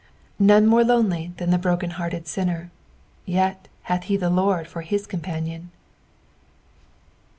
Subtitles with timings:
[0.39, 2.71] None more lonely than the broken hearted sinner,
[3.27, 5.69] yet hath he the Lord for his companion.